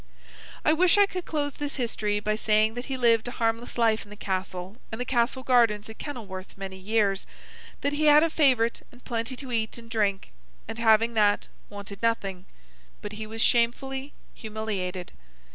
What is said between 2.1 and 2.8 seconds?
by saying